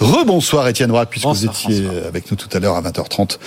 Rebonsoir 0.00 0.66
Étienne 0.68 0.90
Roy, 0.90 1.06
puisque 1.06 1.26
vous 1.26 1.44
étiez 1.44 1.86
avec 2.06 2.30
nous 2.30 2.36
tout 2.36 2.48
à 2.52 2.58
l'heure 2.58 2.76
à 2.76 2.82
20h30 2.82 3.38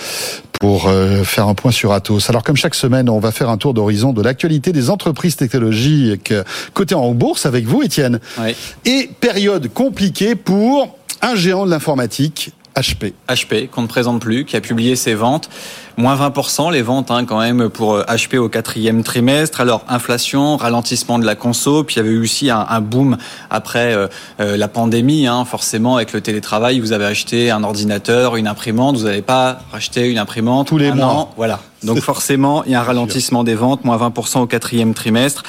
pour 0.60 0.88
euh, 0.88 1.24
faire 1.24 1.48
un 1.48 1.54
point 1.54 1.72
sur 1.72 1.92
Atos. 1.92 2.30
Alors 2.30 2.42
comme 2.42 2.56
chaque 2.56 2.74
semaine, 2.74 3.10
on 3.10 3.18
va 3.18 3.32
faire 3.32 3.50
un 3.50 3.58
tour 3.58 3.74
d'horizon 3.74 4.12
de 4.12 4.22
l'actualité 4.22 4.72
des 4.72 4.88
entreprises 4.88 5.36
technologiques 5.36 6.32
cotées 6.72 6.94
en 6.94 7.12
bourse 7.12 7.44
avec 7.44 7.66
vous 7.66 7.82
Étienne. 7.82 8.20
Oui. 8.38 8.54
Et 8.84 9.10
période 9.20 9.72
compliquée 9.72 10.36
pour 10.36 10.96
un 11.22 11.34
géant 11.34 11.66
de 11.66 11.70
l'informatique, 11.70 12.52
HP. 12.76 13.12
HP, 13.28 13.68
qu'on 13.68 13.82
ne 13.82 13.86
présente 13.86 14.20
plus, 14.20 14.44
qui 14.44 14.56
a 14.56 14.60
publié 14.60 14.96
ses 14.96 15.14
ventes 15.14 15.48
moins 15.96 16.16
20% 16.16 16.72
les 16.72 16.82
ventes 16.82 17.10
hein, 17.10 17.24
quand 17.24 17.40
même 17.40 17.68
pour 17.68 17.98
HP 17.98 18.36
euh, 18.36 18.40
au 18.40 18.48
quatrième 18.48 19.02
trimestre. 19.02 19.60
Alors 19.60 19.84
inflation, 19.88 20.56
ralentissement 20.56 21.18
de 21.18 21.24
la 21.24 21.34
conso, 21.34 21.84
puis 21.84 21.96
il 21.96 21.98
y 21.98 22.00
avait 22.00 22.10
eu 22.10 22.22
aussi 22.22 22.50
un, 22.50 22.66
un 22.68 22.80
boom 22.80 23.16
après 23.50 23.94
euh, 23.94 24.08
euh, 24.40 24.56
la 24.56 24.68
pandémie. 24.68 25.26
Hein, 25.26 25.44
forcément, 25.44 25.96
avec 25.96 26.12
le 26.12 26.20
télétravail, 26.20 26.80
vous 26.80 26.92
avez 26.92 27.04
acheté 27.04 27.50
un 27.50 27.62
ordinateur, 27.62 28.36
une 28.36 28.48
imprimante, 28.48 28.96
vous 28.96 29.04
n'avez 29.04 29.22
pas 29.22 29.60
racheté 29.72 30.10
une 30.10 30.18
imprimante 30.18 30.68
tous 30.68 30.78
les 30.78 30.92
mois. 30.92 31.30
voilà. 31.36 31.60
Donc 31.84 32.00
forcément, 32.00 32.64
il 32.64 32.72
y 32.72 32.74
a 32.74 32.80
un 32.80 32.84
ralentissement 32.84 33.44
des 33.44 33.54
ventes, 33.54 33.84
moins 33.84 33.96
20% 33.96 34.40
au 34.40 34.46
quatrième 34.46 34.94
trimestre. 34.94 35.42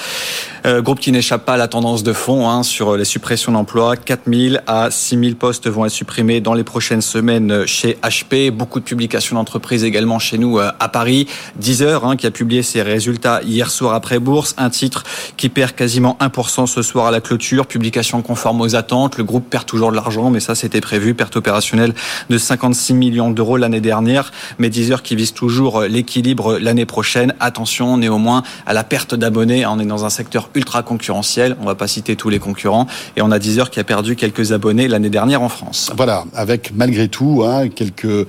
Euh, 0.66 0.82
groupe 0.82 0.98
qui 0.98 1.12
n'échappe 1.12 1.44
pas 1.44 1.54
à 1.54 1.56
la 1.56 1.68
tendance 1.68 2.02
de 2.02 2.12
fond 2.12 2.48
hein, 2.48 2.64
sur 2.64 2.96
les 2.96 3.04
suppressions 3.04 3.52
d'emplois. 3.52 3.96
4000 3.96 4.62
à 4.66 4.90
6000 4.90 5.36
postes 5.36 5.68
vont 5.68 5.86
être 5.86 5.92
supprimés 5.92 6.40
dans 6.40 6.54
les 6.54 6.64
prochaines 6.64 7.02
semaines 7.02 7.66
chez 7.66 7.98
HP. 8.02 8.50
Beaucoup 8.50 8.80
de 8.80 8.84
publications 8.84 9.36
d'entreprises 9.36 9.84
également 9.84 10.18
chez 10.18 10.38
nous 10.38 10.58
euh, 10.58 10.72
à 10.80 10.88
Paris. 10.88 11.28
Deezer 11.56 12.04
hein, 12.04 12.16
qui 12.16 12.26
a 12.26 12.32
publié 12.32 12.62
ses 12.62 12.82
résultats 12.82 13.42
hier 13.42 13.70
soir 13.70 13.94
après 13.94 14.18
bourse. 14.18 14.54
Un 14.58 14.70
titre 14.70 15.04
qui 15.36 15.48
perd 15.48 15.72
quasiment 15.72 16.18
1% 16.20 16.66
ce 16.66 16.82
soir 16.82 17.06
à 17.06 17.10
la 17.12 17.20
clôture. 17.20 17.66
Publication 17.66 18.20
conforme 18.22 18.60
aux 18.60 18.74
attentes. 18.74 19.18
Le 19.18 19.24
groupe 19.24 19.48
perd 19.48 19.66
toujours 19.66 19.90
de 19.92 19.96
l'argent, 19.96 20.30
mais 20.30 20.40
ça 20.40 20.56
c'était 20.56 20.80
prévu. 20.80 21.14
Perte 21.14 21.36
opérationnelle 21.36 21.94
de 22.28 22.38
56 22.38 22.94
millions 22.94 23.30
d'euros 23.30 23.56
l'année 23.56 23.80
dernière. 23.80 24.32
Mais 24.58 24.68
Deezer 24.68 25.02
qui 25.02 25.14
vise 25.14 25.32
toujours 25.32 25.82
l'équilibre 25.82 26.25
l'année 26.60 26.86
prochaine. 26.86 27.34
Attention 27.40 27.96
néanmoins 27.96 28.42
à 28.66 28.72
la 28.72 28.84
perte 28.84 29.14
d'abonnés. 29.14 29.66
On 29.66 29.78
est 29.78 29.84
dans 29.84 30.04
un 30.04 30.10
secteur 30.10 30.50
ultra 30.54 30.82
concurrentiel. 30.82 31.56
On 31.60 31.64
va 31.64 31.74
pas 31.74 31.86
citer 31.86 32.16
tous 32.16 32.28
les 32.28 32.38
concurrents. 32.38 32.86
Et 33.16 33.22
on 33.22 33.30
a 33.30 33.38
Deezer 33.38 33.70
qui 33.70 33.80
a 33.80 33.84
perdu 33.84 34.16
quelques 34.16 34.52
abonnés 34.52 34.88
l'année 34.88 35.10
dernière 35.10 35.42
en 35.42 35.48
France. 35.48 35.92
Voilà, 35.96 36.24
avec 36.34 36.72
malgré 36.74 37.08
tout 37.08 37.44
hein, 37.46 37.68
quelques 37.68 38.04
euh, 38.06 38.26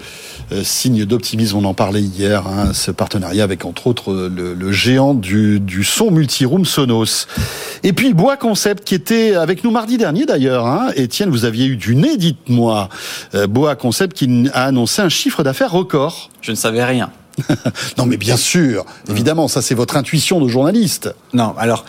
signes 0.64 1.06
d'optimisme. 1.06 1.58
On 1.58 1.66
en 1.66 1.74
parlait 1.74 2.02
hier, 2.02 2.46
hein, 2.48 2.74
ce 2.74 2.92
partenariat 2.92 3.44
avec 3.44 3.66
entre 3.66 3.88
autres 3.88 4.14
le, 4.14 4.72
géant 4.72 5.14
du, 5.14 5.60
du 5.60 5.84
son 5.84 6.12
multiroom 6.12 6.66
Sonos. 6.66 7.28
Et 7.84 7.94
puis 7.94 8.14
Bois 8.14 8.38
Concept 8.38 8.84
qui 8.84 8.96
était 8.96 9.36
avec 9.36 9.64
nous 9.64 9.72
mardi 9.72 9.98
dernier 9.98 10.26
d'ailleurs. 10.26 10.66
Hein. 10.66 10.90
Étienne, 10.96 11.30
vous 11.30 11.46
aviez 11.46 11.66
eu 11.66 11.78
du 11.78 11.96
nez, 11.96 12.18
dites-moi. 12.18 12.90
Euh, 13.36 13.48
Bois 13.48 13.76
Concept 13.76 14.16
qui 14.16 14.50
a 14.54 14.66
annoncé 14.66 15.02
un 15.02 15.10
chiffre 15.10 15.44
d'affaires 15.44 15.72
record. 15.72 16.30
Je 16.42 16.52
ne 16.52 16.56
savais 16.56 16.84
rien. 16.84 17.10
non 17.98 18.06
mais 18.06 18.18
bien 18.18 18.38
sûr, 18.38 18.86
évidemment, 19.10 19.48
ça 19.48 19.62
c'est 19.62 19.76
votre 19.76 19.98
intuition 19.98 20.42
de 20.42 20.48
journaliste. 20.48 21.14
Non, 21.34 21.54
alors 21.58 21.86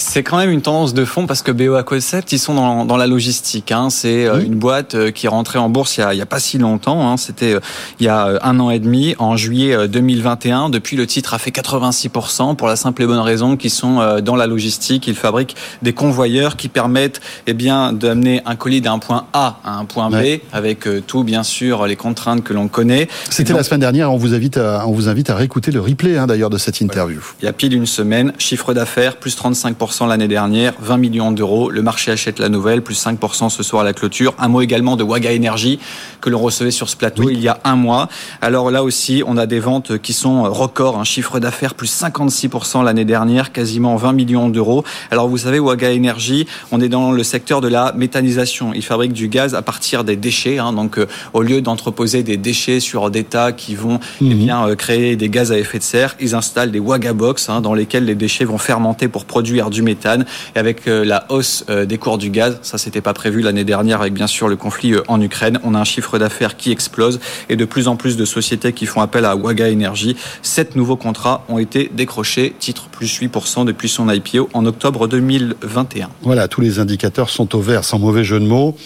c'est 0.00 0.22
quand 0.22 0.38
même 0.38 0.50
une 0.50 0.62
tendance 0.62 0.94
de 0.94 1.04
fond 1.04 1.26
parce 1.26 1.42
que 1.42 1.52
BOA 1.52 1.82
Concept, 1.82 2.32
ils 2.32 2.38
sont 2.38 2.54
dans, 2.54 2.84
dans 2.84 2.96
la 2.96 3.06
logistique. 3.06 3.70
Hein. 3.70 3.90
C'est 3.90 4.26
euh, 4.26 4.40
une 4.40 4.54
boîte 4.54 4.94
euh, 4.94 5.10
qui 5.10 5.26
est 5.26 5.28
rentrée 5.28 5.58
en 5.58 5.68
bourse 5.68 5.98
il 5.98 6.00
y 6.00 6.02
a, 6.02 6.14
il 6.14 6.18
y 6.18 6.22
a 6.22 6.26
pas 6.26 6.40
si 6.40 6.58
longtemps. 6.58 7.10
Hein. 7.10 7.16
C'était 7.16 7.54
euh, 7.54 7.60
il 7.98 8.06
y 8.06 8.08
a 8.08 8.38
un 8.42 8.58
an 8.60 8.70
et 8.70 8.78
demi, 8.78 9.14
en 9.18 9.36
juillet 9.36 9.88
2021. 9.88 10.70
Depuis, 10.70 10.96
le 10.96 11.06
titre 11.06 11.34
a 11.34 11.38
fait 11.38 11.50
86% 11.50 12.56
pour 12.56 12.66
la 12.66 12.76
simple 12.76 13.02
et 13.02 13.06
bonne 13.06 13.18
raison 13.18 13.56
qu'ils 13.56 13.70
sont 13.70 14.20
dans 14.22 14.36
la 14.36 14.46
logistique. 14.46 15.06
Ils 15.06 15.14
fabriquent 15.14 15.54
des 15.82 15.92
convoyeurs 15.92 16.56
qui 16.56 16.68
permettent 16.68 17.20
eh 17.46 17.52
bien, 17.52 17.92
d'amener 17.92 18.42
un 18.46 18.56
colis 18.56 18.80
d'un 18.80 18.98
point 18.98 19.26
A 19.32 19.60
à 19.64 19.74
un 19.74 19.84
point 19.84 20.10
B 20.10 20.40
avec 20.52 20.88
tout, 21.06 21.24
bien 21.24 21.42
sûr, 21.42 21.86
les 21.86 21.96
contraintes 21.96 22.42
que 22.42 22.52
l'on 22.52 22.68
connaît. 22.68 23.08
C'était 23.28 23.52
la 23.52 23.62
semaine 23.62 23.80
dernière. 23.80 24.12
On 24.12 24.16
vous 24.16 24.34
invite 24.34 24.56
à, 24.56 24.86
on 24.86 24.92
vous 24.92 25.08
invite 25.08 25.30
à 25.30 25.34
réécouter 25.34 25.70
le 25.70 25.80
replay 25.80 26.16
hein, 26.16 26.26
d'ailleurs 26.26 26.50
de 26.50 26.58
cette 26.58 26.80
interview. 26.80 27.20
Il 27.42 27.44
y 27.44 27.48
a 27.48 27.52
pile 27.52 27.74
une 27.74 27.86
semaine, 27.86 28.32
chiffre 28.38 28.72
d'affaires 28.72 29.16
plus 29.16 29.36
35% 29.36 29.89
l'année 30.06 30.28
dernière, 30.28 30.74
20 30.80 30.96
millions 30.96 31.32
d'euros. 31.32 31.70
Le 31.70 31.82
marché 31.82 32.10
achète 32.10 32.38
la 32.38 32.48
nouvelle, 32.48 32.82
plus 32.82 33.00
5% 33.02 33.50
ce 33.50 33.62
soir 33.62 33.82
à 33.82 33.84
la 33.84 33.92
clôture. 33.92 34.34
Un 34.38 34.48
mot 34.48 34.60
également 34.60 34.96
de 34.96 35.04
Waga 35.04 35.34
Energy 35.34 35.78
que 36.20 36.30
l'on 36.30 36.38
recevait 36.38 36.70
sur 36.70 36.88
ce 36.88 36.96
plateau 36.96 37.30
il 37.30 37.40
y 37.40 37.48
a 37.48 37.58
un 37.64 37.76
mois. 37.76 38.08
Alors 38.40 38.70
là 38.70 38.82
aussi, 38.82 39.22
on 39.26 39.36
a 39.36 39.46
des 39.46 39.60
ventes 39.60 39.98
qui 39.98 40.12
sont 40.12 40.42
records, 40.44 40.98
un 40.98 41.04
chiffre 41.04 41.40
d'affaires 41.40 41.74
plus 41.74 41.90
56% 41.90 42.84
l'année 42.84 43.04
dernière, 43.04 43.52
quasiment 43.52 43.96
20 43.96 44.12
millions 44.12 44.48
d'euros. 44.48 44.84
Alors 45.10 45.28
vous 45.28 45.38
savez, 45.38 45.58
Waga 45.58 45.92
Energy, 45.92 46.46
on 46.72 46.80
est 46.80 46.88
dans 46.88 47.12
le 47.12 47.22
secteur 47.22 47.60
de 47.60 47.68
la 47.68 47.92
méthanisation. 47.96 48.72
Ils 48.74 48.84
fabriquent 48.84 49.12
du 49.12 49.28
gaz 49.28 49.54
à 49.54 49.62
partir 49.62 50.04
des 50.04 50.16
déchets. 50.16 50.58
Hein. 50.58 50.72
donc 50.72 50.98
euh, 50.98 51.06
au 51.32 51.42
lieu 51.42 51.60
d'entreposer 51.60 52.22
des 52.22 52.36
déchets 52.36 52.80
sur 52.80 53.10
des 53.10 53.24
tas 53.24 53.52
qui 53.52 53.74
vont 53.74 54.00
eh 54.20 54.24
mhm. 54.24 54.34
bien 54.34 54.68
euh, 54.68 54.74
créer 54.74 55.16
des 55.16 55.28
gaz 55.28 55.52
à 55.52 55.58
effet 55.58 55.78
de 55.78 55.82
serre, 55.82 56.16
ils 56.20 56.34
installent 56.34 56.70
des 56.70 56.78
Waga 56.78 57.12
Box 57.12 57.48
hein, 57.48 57.60
dans 57.60 57.74
lesquels 57.74 58.04
les 58.04 58.14
déchets 58.14 58.44
vont 58.44 58.58
fermenter 58.58 59.08
pour 59.08 59.24
produire 59.24 59.70
du 59.70 59.79
méthane. 59.82 60.24
Et 60.54 60.58
avec 60.58 60.86
euh, 60.86 61.04
la 61.04 61.26
hausse 61.30 61.64
euh, 61.68 61.86
des 61.86 61.98
cours 61.98 62.18
du 62.18 62.30
gaz, 62.30 62.58
ça 62.62 62.78
c'était 62.78 63.00
pas 63.00 63.14
prévu 63.14 63.42
l'année 63.42 63.64
dernière 63.64 64.00
avec 64.00 64.14
bien 64.14 64.26
sûr 64.26 64.48
le 64.48 64.56
conflit 64.56 64.94
euh, 64.94 65.02
en 65.08 65.20
Ukraine, 65.20 65.58
on 65.64 65.74
a 65.74 65.78
un 65.78 65.84
chiffre 65.84 66.18
d'affaires 66.18 66.56
qui 66.56 66.70
explose 66.70 67.20
et 67.48 67.56
de 67.56 67.64
plus 67.64 67.88
en 67.88 67.96
plus 67.96 68.16
de 68.16 68.24
sociétés 68.24 68.72
qui 68.72 68.86
font 68.86 69.00
appel 69.00 69.24
à 69.24 69.36
Waga 69.36 69.70
Energy. 69.70 70.16
Sept 70.42 70.76
nouveaux 70.76 70.96
contrats 70.96 71.44
ont 71.48 71.58
été 71.58 71.90
décrochés, 71.94 72.54
titre 72.58 72.88
plus 72.88 73.20
8% 73.20 73.64
depuis 73.64 73.88
son 73.88 74.10
IPO 74.10 74.48
en 74.52 74.66
octobre 74.66 75.08
2021. 75.08 76.08
Voilà, 76.22 76.48
tous 76.48 76.60
les 76.60 76.78
indicateurs 76.78 77.30
sont 77.30 77.54
au 77.54 77.60
vert, 77.60 77.84
sans 77.84 77.98
mauvais 77.98 78.24
jeu 78.24 78.40
de 78.40 78.46
mots. 78.46 78.76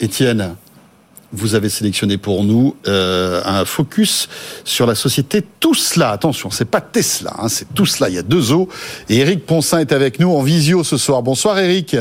Étienne, 0.00 0.56
vous 1.32 1.54
avez 1.54 1.68
sélectionné 1.68 2.18
pour 2.18 2.44
nous 2.44 2.76
euh, 2.88 3.42
un 3.44 3.64
focus 3.64 4.28
sur 4.64 4.86
la 4.86 4.94
société 4.94 5.44
Tout 5.60 5.74
cela. 5.74 6.10
Attention, 6.10 6.50
c'est 6.50 6.64
pas 6.64 6.80
Tesla, 6.80 7.34
hein, 7.38 7.48
c'est 7.48 7.72
Tout 7.74 7.86
cela. 7.86 8.08
Il 8.08 8.14
y 8.14 8.18
a 8.18 8.22
deux 8.22 8.52
os. 8.52 8.66
Et 9.08 9.18
Eric 9.18 9.46
Ponsin 9.46 9.78
est 9.78 9.92
avec 9.92 10.18
nous 10.18 10.30
en 10.30 10.42
visio 10.42 10.84
ce 10.84 10.96
soir. 10.96 11.22
Bonsoir 11.22 11.58
Eric. 11.58 11.96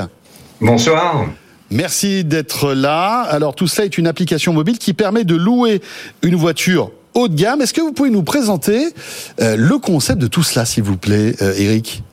Bonsoir. 0.61 1.25
Merci 1.71 2.23
d'être 2.23 2.73
là. 2.73 3.21
Alors 3.21 3.53
tout 3.53 3.67
cela 3.67 3.85
est 3.85 3.97
une 3.97 4.07
application 4.07 4.53
mobile 4.53 4.79
qui 4.79 4.93
permet 4.93 5.23
de 5.23 5.35
louer 5.35 5.81
une 6.23 6.35
voiture 6.35 6.91
haut 7.13 7.27
de 7.27 7.35
gamme. 7.35 7.61
Est-ce 7.61 7.73
que 7.73 7.81
vous 7.81 7.93
pouvez 7.93 8.09
nous 8.09 8.23
présenter 8.23 8.93
euh, 9.39 9.55
le 9.55 9.77
concept 9.77 10.19
de 10.19 10.27
tout 10.27 10.43
cela, 10.43 10.65
s'il 10.65 10.83
vous 10.83 10.97
plaît, 10.97 11.35
euh, 11.41 11.53
Eric 11.57 12.03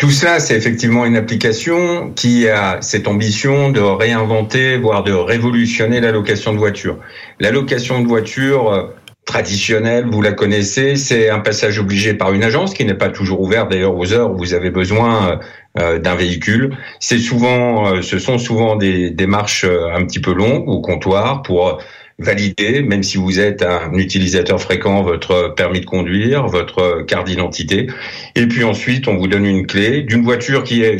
tout 0.00 0.10
cela, 0.10 0.40
c'est 0.40 0.56
effectivement 0.56 1.04
une 1.04 1.16
application 1.16 2.10
qui 2.12 2.48
a 2.48 2.78
cette 2.80 3.06
ambition 3.06 3.68
de 3.68 3.80
réinventer, 3.80 4.78
voire 4.78 5.04
de 5.04 5.12
révolutionner 5.12 6.00
la 6.00 6.10
location 6.10 6.54
de 6.54 6.58
voitures. 6.58 6.98
La 7.38 7.50
location 7.50 8.00
de 8.00 8.08
voitures 8.08 8.72
euh, 8.72 8.86
traditionnelle, 9.26 10.06
vous 10.10 10.22
la 10.22 10.32
connaissez, 10.32 10.96
c'est 10.96 11.28
un 11.28 11.40
passage 11.40 11.78
obligé 11.78 12.14
par 12.14 12.32
une 12.32 12.42
agence 12.42 12.72
qui 12.72 12.86
n'est 12.86 12.94
pas 12.94 13.10
toujours 13.10 13.42
ouverte 13.42 13.70
d'ailleurs 13.70 13.94
aux 13.94 14.14
heures 14.14 14.32
où 14.32 14.38
vous 14.38 14.54
avez 14.54 14.70
besoin 14.70 15.38
euh, 15.78 15.98
d'un 15.98 16.14
véhicule. 16.14 16.74
C'est 16.98 17.18
souvent, 17.18 17.88
euh, 17.88 18.00
ce 18.00 18.18
sont 18.18 18.38
souvent 18.38 18.76
des 18.76 19.10
démarches 19.10 19.66
un 19.66 20.06
petit 20.06 20.20
peu 20.20 20.32
longues 20.32 20.66
au 20.66 20.80
comptoir 20.80 21.42
pour 21.42 21.78
valider, 22.20 22.82
même 22.82 23.02
si 23.02 23.16
vous 23.16 23.40
êtes 23.40 23.62
un 23.62 23.92
utilisateur 23.94 24.60
fréquent, 24.60 25.02
votre 25.02 25.54
permis 25.56 25.80
de 25.80 25.86
conduire, 25.86 26.46
votre 26.46 27.02
carte 27.02 27.26
d'identité. 27.26 27.88
Et 28.36 28.46
puis 28.46 28.62
ensuite, 28.62 29.08
on 29.08 29.16
vous 29.16 29.26
donne 29.26 29.46
une 29.46 29.66
clé 29.66 30.02
d'une 30.02 30.22
voiture 30.22 30.62
qui 30.62 30.82
est 30.82 30.98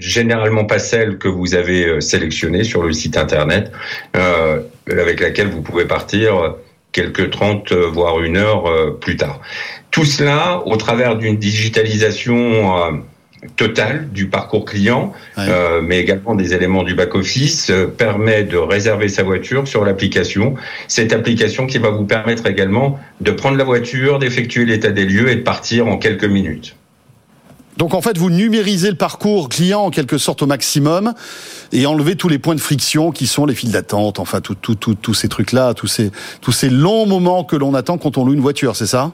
généralement 0.00 0.64
pas 0.64 0.78
celle 0.78 1.18
que 1.18 1.28
vous 1.28 1.54
avez 1.54 1.86
euh, 1.86 2.00
sélectionnée 2.00 2.62
sur 2.62 2.82
le 2.82 2.92
site 2.92 3.16
internet, 3.16 3.72
euh, 4.16 4.60
avec 4.88 5.20
laquelle 5.20 5.48
vous 5.48 5.62
pouvez 5.62 5.86
partir 5.86 6.54
quelques 6.92 7.30
30 7.30 7.72
euh, 7.72 7.86
voire 7.86 8.20
une 8.20 8.36
heure 8.36 8.66
euh, 8.66 8.98
plus 9.00 9.16
tard. 9.16 9.40
Tout 9.90 10.04
cela 10.04 10.62
au 10.66 10.76
travers 10.76 11.16
d'une 11.16 11.36
digitalisation 11.36 13.02
total 13.56 14.08
du 14.10 14.28
parcours 14.28 14.64
client, 14.64 15.12
euh, 15.38 15.80
mais 15.82 15.98
également 15.98 16.34
des 16.34 16.52
éléments 16.54 16.82
du 16.82 16.94
back-office, 16.94 17.70
euh, 17.70 17.86
permet 17.86 18.44
de 18.44 18.56
réserver 18.56 19.08
sa 19.08 19.22
voiture 19.22 19.66
sur 19.66 19.84
l'application. 19.84 20.54
Cette 20.88 21.12
application 21.12 21.66
qui 21.66 21.78
va 21.78 21.90
vous 21.90 22.04
permettre 22.04 22.46
également 22.46 22.98
de 23.20 23.30
prendre 23.30 23.56
la 23.56 23.64
voiture, 23.64 24.18
d'effectuer 24.18 24.66
l'état 24.66 24.90
des 24.90 25.04
lieux 25.04 25.30
et 25.30 25.36
de 25.36 25.42
partir 25.42 25.86
en 25.86 25.96
quelques 25.96 26.24
minutes. 26.24 26.76
Donc 27.76 27.94
en 27.94 28.02
fait, 28.02 28.18
vous 28.18 28.28
numérisez 28.28 28.90
le 28.90 28.96
parcours 28.96 29.48
client 29.48 29.80
en 29.80 29.90
quelque 29.90 30.18
sorte 30.18 30.42
au 30.42 30.46
maximum 30.46 31.14
et 31.72 31.86
enlevez 31.86 32.14
tous 32.14 32.28
les 32.28 32.38
points 32.38 32.54
de 32.54 32.60
friction 32.60 33.10
qui 33.10 33.26
sont 33.26 33.46
les 33.46 33.54
files 33.54 33.70
d'attente, 33.70 34.18
enfin 34.18 34.42
tous 34.42 35.14
ces 35.14 35.28
trucs-là, 35.28 35.72
tous 35.72 35.86
ces, 35.86 36.10
tous 36.42 36.52
ces 36.52 36.68
longs 36.68 37.06
moments 37.06 37.42
que 37.42 37.56
l'on 37.56 37.74
attend 37.74 37.96
quand 37.96 38.18
on 38.18 38.26
loue 38.26 38.34
une 38.34 38.40
voiture, 38.40 38.76
c'est 38.76 38.86
ça? 38.86 39.12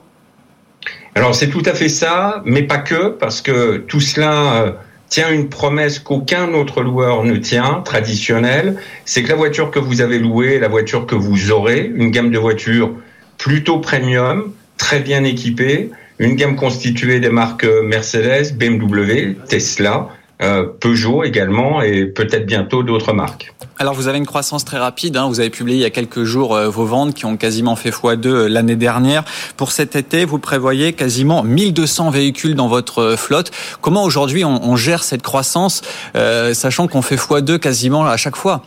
Alors 1.15 1.35
c'est 1.35 1.49
tout 1.49 1.63
à 1.65 1.73
fait 1.73 1.89
ça, 1.89 2.43
mais 2.45 2.63
pas 2.63 2.79
que, 2.79 3.09
parce 3.09 3.41
que 3.41 3.79
tout 3.79 4.01
cela 4.01 4.63
euh, 4.63 4.73
tient 5.09 5.31
une 5.31 5.49
promesse 5.49 5.99
qu'aucun 5.99 6.53
autre 6.53 6.83
loueur 6.83 7.25
ne 7.25 7.37
tient, 7.37 7.81
traditionnelle, 7.85 8.77
c'est 9.05 9.23
que 9.23 9.29
la 9.29 9.35
voiture 9.35 9.71
que 9.71 9.79
vous 9.79 10.03
avez 10.03 10.19
louée, 10.19 10.59
la 10.59 10.69
voiture 10.69 11.07
que 11.07 11.15
vous 11.15 11.51
aurez, 11.51 11.91
une 11.95 12.11
gamme 12.11 12.31
de 12.31 12.39
voitures 12.39 12.93
plutôt 13.39 13.79
premium, 13.79 14.53
très 14.77 15.01
bien 15.01 15.25
équipée, 15.25 15.91
une 16.19 16.35
gamme 16.35 16.57
constituée 16.57 17.19
des 17.19 17.31
marques 17.31 17.67
Mercedes, 17.85 18.55
BMW, 18.55 19.37
Tesla, 19.49 20.09
Peugeot 20.39 21.25
également 21.25 21.81
et 21.83 22.05
peut-être 22.05 22.47
bientôt 22.47 22.83
d'autres 22.83 23.13
marques. 23.13 23.55
Alors 23.79 23.95
vous 23.95 24.09
avez 24.09 24.19
une 24.19 24.27
croissance 24.27 24.65
très 24.65 24.79
rapide, 24.79 25.17
hein. 25.17 25.29
vous 25.29 25.41
avez 25.41 25.51
publié 25.51 25.79
il 25.79 25.83
y 25.83 25.87
a 25.87 25.91
quelques 25.91 26.25
jours 26.25 26.59
vos 26.59 26.85
ventes 26.85 27.15
qui 27.15 27.25
ont 27.25 27.37
quasiment 27.37 27.77
fait 27.77 27.91
x2 27.91 28.47
l'année 28.47 28.77
dernière. 28.77 29.25
Pour 29.57 29.73
cet 29.73 29.97
été, 29.97 30.25
vous 30.25 30.39
prévoyez 30.39 30.93
quasiment 30.93 31.43
1200 31.43 32.11
véhicules 32.11 32.55
dans 32.55 32.69
votre 32.69 33.17
flotte. 33.17 33.51
Comment 33.81 34.05
aujourd'hui 34.05 34.45
on, 34.45 34.77
gère 34.77 35.05
cette 35.05 35.23
croissance, 35.23 35.83
sachant 36.15 36.87
qu'on 36.87 37.03
fait 37.03 37.17
x2 37.17 37.59
quasiment 37.59 38.07
à 38.07 38.17
chaque 38.17 38.37
fois? 38.37 38.63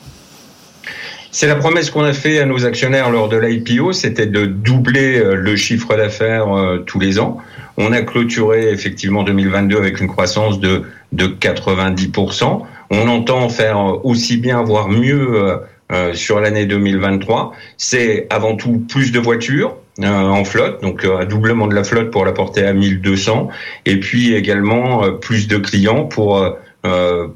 C'est 1.31 1.47
la 1.47 1.55
promesse 1.55 1.91
qu'on 1.91 2.03
a 2.03 2.13
fait 2.13 2.39
à 2.39 2.45
nos 2.45 2.65
actionnaires 2.65 3.11
lors 3.11 3.29
de 3.29 3.37
l'IPO, 3.37 3.93
c'était 3.93 4.25
de 4.25 4.45
doubler 4.45 5.19
euh, 5.19 5.35
le 5.35 5.55
chiffre 5.55 5.95
d'affaires 5.95 6.55
euh, 6.55 6.79
tous 6.79 6.99
les 6.99 7.19
ans. 7.19 7.37
On 7.77 7.91
a 7.91 8.01
clôturé 8.01 8.71
effectivement 8.71 9.23
2022 9.23 9.77
avec 9.77 9.99
une 9.99 10.07
croissance 10.07 10.59
de, 10.59 10.83
de 11.11 11.27
90%. 11.27 12.61
On 12.89 13.07
entend 13.07 13.47
faire 13.49 14.03
aussi 14.03 14.37
bien, 14.37 14.63
voire 14.63 14.89
mieux 14.89 15.59
euh, 15.91 16.13
sur 16.13 16.39
l'année 16.39 16.65
2023. 16.65 17.53
C'est 17.77 18.25
avant 18.31 18.55
tout 18.55 18.83
plus 18.89 19.11
de 19.11 19.19
voitures, 19.19 19.77
en 20.03 20.43
flotte, 20.45 20.81
donc 20.81 21.05
un 21.05 21.25
doublement 21.25 21.67
de 21.67 21.75
la 21.75 21.83
flotte 21.83 22.09
pour 22.09 22.25
la 22.25 22.31
porter 22.31 22.65
à 22.65 22.73
1200, 22.73 23.49
et 23.85 23.99
puis 23.99 24.33
également 24.33 25.11
plus 25.11 25.47
de 25.47 25.57
clients 25.57 26.05
pour 26.05 26.55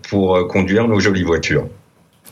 pour 0.09 0.47
conduire 0.47 0.87
nos 0.87 0.99
jolies 0.99 1.23
voitures. 1.23 1.67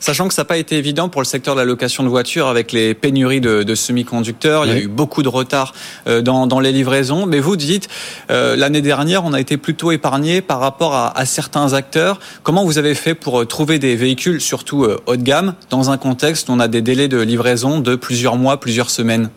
Sachant 0.02 0.26
que 0.26 0.34
ça 0.34 0.42
n'a 0.42 0.46
pas 0.46 0.56
été 0.56 0.76
évident 0.76 1.08
pour 1.08 1.20
le 1.20 1.26
secteur 1.26 1.54
de 1.54 1.60
la 1.60 1.64
location 1.64 2.02
de 2.02 2.08
voitures 2.08 2.48
avec 2.48 2.72
les 2.72 2.92
pénuries 2.92 3.40
de, 3.40 3.74
semi-conducteurs. 3.76 4.66
Il 4.66 4.72
y 4.72 4.74
a 4.74 4.80
eu 4.80 4.88
beaucoup 4.88 5.22
de 5.22 5.28
retard 5.28 5.74
euh, 6.08 6.22
dans, 6.22 6.58
les 6.58 6.72
livraisons. 6.72 7.24
Mais 7.24 7.38
vous 7.38 7.54
dites, 7.54 7.88
euh, 8.28 8.56
l'année 8.56 8.80
dernière, 8.80 9.24
on 9.24 9.32
a 9.32 9.38
été 9.38 9.56
plutôt 9.56 9.92
épargné 9.92 10.40
par 10.40 10.58
rapport 10.58 10.96
à, 10.96 11.24
certains 11.24 11.72
acteurs. 11.72 12.18
Comment 12.42 12.64
vous 12.64 12.78
avez 12.78 12.96
fait 12.96 13.14
pour 13.14 13.42
euh, 13.42 13.44
trouver 13.44 13.78
des 13.78 13.94
véhicules, 13.94 14.40
surtout 14.40 14.88
haut 15.06 15.16
de 15.16 15.22
gamme, 15.22 15.54
dans 15.70 15.90
un 15.90 15.98
contexte 15.98 16.48
où 16.48 16.52
on 16.52 16.58
a 16.58 16.66
des 16.66 16.82
délais 16.82 17.06
de 17.06 17.20
livraison 17.20 17.78
de 17.78 17.94
plusieurs 17.94 18.34
mois, 18.34 18.58
plusieurs 18.58 18.90
semaines? 18.90 19.30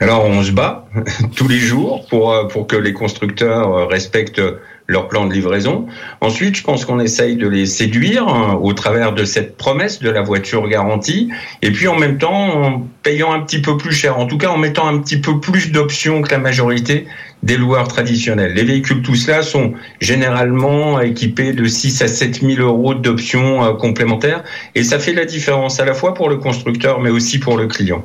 Alors 0.00 0.26
on 0.26 0.42
se 0.42 0.50
bat 0.50 0.84
tous 1.34 1.48
les 1.48 1.58
jours 1.58 2.04
pour 2.10 2.46
pour 2.48 2.66
que 2.66 2.76
les 2.76 2.92
constructeurs 2.92 3.88
respectent 3.88 4.42
leur 4.86 5.08
plan 5.08 5.26
de 5.26 5.32
livraison. 5.32 5.86
Ensuite, 6.20 6.56
je 6.56 6.62
pense 6.62 6.84
qu'on 6.84 7.00
essaye 7.00 7.36
de 7.36 7.48
les 7.48 7.66
séduire 7.66 8.28
hein, 8.28 8.58
au 8.60 8.72
travers 8.72 9.12
de 9.12 9.24
cette 9.24 9.56
promesse 9.56 10.00
de 10.00 10.10
la 10.10 10.22
voiture 10.22 10.68
garantie, 10.68 11.30
et 11.62 11.70
puis 11.70 11.88
en 11.88 11.96
même 11.98 12.18
temps 12.18 12.64
en 12.64 12.86
payant 13.02 13.32
un 13.32 13.40
petit 13.40 13.60
peu 13.60 13.76
plus 13.76 13.92
cher, 13.92 14.18
en 14.18 14.26
tout 14.26 14.38
cas 14.38 14.48
en 14.48 14.58
mettant 14.58 14.86
un 14.86 14.98
petit 14.98 15.20
peu 15.20 15.40
plus 15.40 15.72
d'options 15.72 16.22
que 16.22 16.30
la 16.30 16.38
majorité 16.38 17.06
des 17.42 17.56
loueurs 17.56 17.88
traditionnels. 17.88 18.54
Les 18.54 18.64
véhicules, 18.64 19.02
tout 19.02 19.16
cela, 19.16 19.42
sont 19.42 19.74
généralement 20.00 21.00
équipés 21.00 21.52
de 21.52 21.64
6 21.64 22.02
à 22.02 22.08
7 22.08 22.40
000 22.42 22.60
euros 22.60 22.94
d'options 22.94 23.64
euh, 23.64 23.72
complémentaires, 23.72 24.44
et 24.74 24.84
ça 24.84 24.98
fait 24.98 25.12
la 25.12 25.24
différence 25.24 25.80
à 25.80 25.84
la 25.84 25.94
fois 25.94 26.14
pour 26.14 26.28
le 26.28 26.36
constructeur, 26.36 27.00
mais 27.00 27.10
aussi 27.10 27.38
pour 27.38 27.56
le 27.56 27.66
client. 27.66 28.04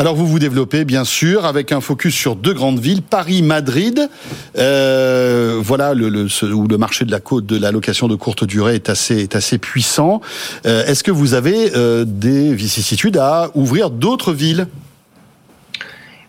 Alors 0.00 0.14
vous 0.14 0.26
vous 0.26 0.38
développez 0.38 0.86
bien 0.86 1.04
sûr 1.04 1.44
avec 1.44 1.72
un 1.72 1.82
focus 1.82 2.14
sur 2.14 2.34
deux 2.34 2.54
grandes 2.54 2.80
villes, 2.80 3.02
Paris, 3.02 3.42
Madrid. 3.42 4.08
Euh, 4.56 5.60
voilà 5.62 5.92
où 5.92 6.66
le 6.66 6.78
marché 6.78 7.04
de 7.04 7.10
la 7.10 7.20
côte 7.20 7.44
de 7.44 7.58
la 7.58 7.70
location 7.70 8.08
de 8.08 8.14
courte 8.14 8.44
durée 8.44 8.76
est 8.76 8.88
assez 8.88 9.18
est 9.18 9.36
assez 9.36 9.58
puissant. 9.58 10.22
Euh, 10.64 10.86
est-ce 10.86 11.04
que 11.04 11.10
vous 11.10 11.34
avez 11.34 11.76
euh, 11.76 12.06
des 12.06 12.54
vicissitudes 12.54 13.18
à 13.18 13.50
ouvrir 13.54 13.90
d'autres 13.90 14.32
villes? 14.32 14.68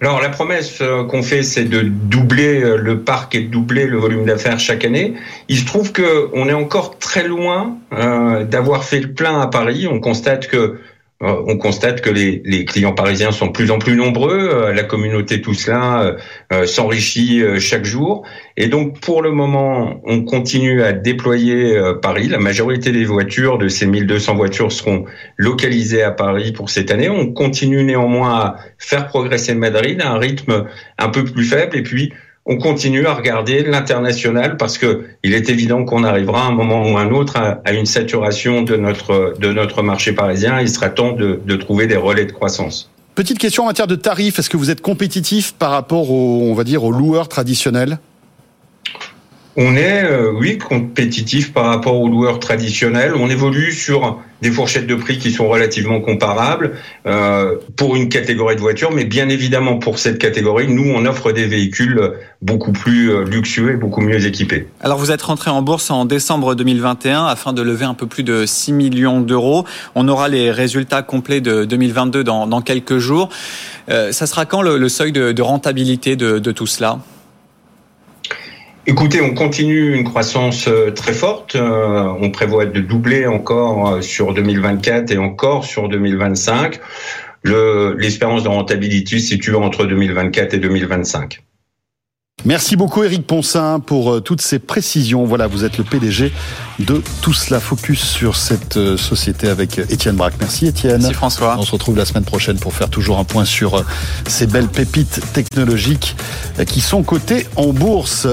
Alors 0.01 0.19
la 0.19 0.27
promesse 0.27 0.83
qu'on 1.09 1.23
fait, 1.23 1.41
c'est 1.41 1.63
de 1.63 1.79
doubler 1.81 2.75
le 2.75 2.99
parc 2.99 3.35
et 3.35 3.41
de 3.43 3.49
doubler 3.49 3.85
le 3.85 3.99
volume 3.99 4.25
d'affaires 4.25 4.59
chaque 4.59 4.83
année. 4.83 5.13
Il 5.47 5.57
se 5.57 5.65
trouve 5.65 5.93
que 5.93 6.27
on 6.33 6.49
est 6.49 6.53
encore 6.53 6.97
très 6.99 7.25
loin 7.25 7.77
d'avoir 7.91 8.83
fait 8.83 8.99
le 8.99 9.13
plein 9.13 9.39
à 9.39 9.47
Paris. 9.47 9.87
On 9.87 10.01
constate 10.01 10.47
que 10.47 10.77
on 11.21 11.57
constate 11.57 12.01
que 12.01 12.09
les, 12.09 12.65
clients 12.65 12.93
parisiens 12.93 13.31
sont 13.31 13.47
de 13.47 13.51
plus 13.51 13.71
en 13.71 13.79
plus 13.79 13.95
nombreux, 13.95 14.37
euh, 14.37 14.73
la 14.73 14.83
communauté 14.83 15.41
tout 15.41 15.53
cela 15.53 16.17
euh, 16.51 16.65
s'enrichit 16.65 17.43
chaque 17.59 17.85
jour, 17.85 18.25
et 18.57 18.67
donc 18.67 18.99
pour 18.99 19.21
le 19.21 19.31
moment, 19.31 20.01
on 20.05 20.23
continue 20.23 20.81
à 20.81 20.93
déployer 20.93 21.79
Paris. 22.01 22.27
La 22.27 22.39
majorité 22.39 22.91
des 22.91 23.05
voitures, 23.05 23.57
de 23.57 23.67
ces 23.67 23.85
1200 23.85 24.35
voitures, 24.35 24.71
seront 24.71 25.05
localisées 25.37 26.03
à 26.03 26.11
Paris 26.11 26.51
pour 26.51 26.69
cette 26.69 26.91
année. 26.91 27.09
On 27.09 27.31
continue 27.31 27.83
néanmoins 27.83 28.35
à 28.35 28.55
faire 28.77 29.07
progresser 29.07 29.55
Madrid 29.55 30.01
à 30.01 30.11
un 30.11 30.17
rythme 30.17 30.65
un 30.97 31.09
peu 31.09 31.23
plus 31.23 31.45
faible, 31.45 31.77
et 31.77 31.83
puis 31.83 32.13
on 32.45 32.57
continue 32.57 33.05
à 33.05 33.13
regarder 33.13 33.63
l'international 33.63 34.57
parce 34.57 34.77
que 34.77 35.05
il 35.23 35.33
est 35.33 35.49
évident 35.49 35.85
qu'on 35.85 36.03
arrivera 36.03 36.43
à 36.43 36.47
un 36.47 36.51
moment 36.51 36.91
ou 36.91 36.97
un 36.97 37.11
autre 37.11 37.37
à, 37.37 37.71
une 37.71 37.85
saturation 37.85 38.63
de 38.63 38.75
notre 38.75 39.35
de 39.39 39.53
notre 39.53 39.83
marché 39.83 40.13
parisien. 40.13 40.59
Il 40.59 40.69
sera 40.69 40.89
temps 40.89 41.13
de, 41.13 41.39
de 41.45 41.55
trouver 41.55 41.87
des 41.87 41.97
relais 41.97 42.25
de 42.25 42.31
croissance. 42.31 42.89
Petite 43.13 43.39
question 43.39 43.63
en 43.63 43.67
matière 43.67 43.87
de 43.87 43.95
tarifs, 43.95 44.39
est-ce 44.39 44.49
que 44.49 44.57
vous 44.57 44.71
êtes 44.71 44.81
compétitif 44.81 45.53
par 45.53 45.71
rapport 45.71 46.09
aux, 46.09 46.49
on 46.49 46.53
va 46.53 46.63
dire, 46.63 46.83
aux 46.83 46.91
loueurs 46.91 47.27
traditionnels 47.27 47.99
on 49.57 49.75
est, 49.75 50.03
euh, 50.03 50.31
oui, 50.31 50.57
compétitif 50.57 51.53
par 51.53 51.65
rapport 51.65 51.99
aux 51.99 52.07
loueurs 52.07 52.39
traditionnels. 52.39 53.13
On 53.15 53.29
évolue 53.29 53.71
sur 53.71 54.19
des 54.41 54.49
fourchettes 54.49 54.87
de 54.87 54.95
prix 54.95 55.17
qui 55.17 55.31
sont 55.31 55.47
relativement 55.47 56.01
comparables 56.01 56.73
euh, 57.05 57.57
pour 57.75 57.95
une 57.95 58.09
catégorie 58.09 58.55
de 58.55 58.61
voitures, 58.61 58.91
mais 58.91 59.05
bien 59.05 59.29
évidemment 59.29 59.77
pour 59.77 59.99
cette 59.99 60.17
catégorie, 60.17 60.67
nous, 60.67 60.91
on 60.91 61.05
offre 61.05 61.31
des 61.31 61.45
véhicules 61.45 62.13
beaucoup 62.41 62.71
plus 62.71 63.11
euh, 63.11 63.23
luxueux 63.23 63.73
et 63.73 63.77
beaucoup 63.77 64.01
mieux 64.01 64.25
équipés. 64.25 64.67
Alors 64.81 64.97
vous 64.97 65.11
êtes 65.11 65.21
rentré 65.21 65.51
en 65.51 65.61
bourse 65.61 65.91
en 65.91 66.05
décembre 66.05 66.55
2021 66.55 67.25
afin 67.25 67.53
de 67.53 67.61
lever 67.61 67.85
un 67.85 67.93
peu 67.93 68.07
plus 68.07 68.23
de 68.23 68.45
6 68.45 68.73
millions 68.73 69.21
d'euros. 69.21 69.65
On 69.95 70.07
aura 70.07 70.27
les 70.27 70.49
résultats 70.49 71.03
complets 71.03 71.41
de 71.41 71.65
2022 71.65 72.23
dans, 72.23 72.47
dans 72.47 72.61
quelques 72.61 72.97
jours. 72.97 73.29
Euh, 73.89 74.11
ça 74.11 74.25
sera 74.25 74.45
quand 74.45 74.61
le, 74.61 74.89
seuil 74.89 75.11
de, 75.11 75.41
rentabilité 75.41 76.15
de 76.15 76.51
tout 76.51 76.67
cela? 76.67 76.99
Écoutez, 78.87 79.21
on 79.21 79.35
continue 79.35 79.93
une 79.93 80.03
croissance 80.03 80.67
euh, 80.67 80.89
très 80.89 81.13
forte. 81.13 81.55
Euh, 81.55 82.11
on 82.19 82.31
prévoit 82.31 82.65
de 82.65 82.79
doubler 82.79 83.27
encore 83.27 83.89
euh, 83.89 84.01
sur 84.01 84.33
2024 84.33 85.11
et 85.11 85.19
encore 85.19 85.65
sur 85.65 85.87
2025. 85.87 86.79
L'espérance 87.43 88.43
de 88.43 88.47
rentabilité 88.47 89.19
se 89.19 89.27
situe 89.27 89.55
entre 89.55 89.85
2024 89.85 90.55
et 90.55 90.57
2025. 90.57 91.43
Merci 92.43 92.75
beaucoup 92.75 93.03
Eric 93.03 93.25
Ponsin 93.27 93.79
pour 93.79 94.23
toutes 94.23 94.41
ces 94.41 94.57
précisions. 94.57 95.25
Voilà, 95.25 95.45
vous 95.45 95.63
êtes 95.63 95.77
le 95.77 95.83
PDG 95.83 96.31
de 96.79 97.01
Tout 97.21 97.33
cela 97.33 97.59
focus 97.59 98.01
sur 98.01 98.35
cette 98.35 98.95
société 98.95 99.47
avec 99.47 99.77
Étienne 99.77 100.15
Braque. 100.15 100.35
Merci 100.39 100.67
Étienne. 100.67 101.01
Merci 101.01 101.13
François. 101.13 101.55
On 101.59 101.63
se 101.63 101.71
retrouve 101.71 101.97
la 101.97 102.05
semaine 102.05 102.23
prochaine 102.23 102.57
pour 102.57 102.73
faire 102.73 102.89
toujours 102.89 103.19
un 103.19 103.23
point 103.23 103.45
sur 103.45 103.83
ces 104.27 104.47
belles 104.47 104.69
pépites 104.69 105.21
technologiques 105.33 106.15
qui 106.67 106.81
sont 106.81 107.03
cotées 107.03 107.45
en 107.55 107.73
bourse. 107.73 108.27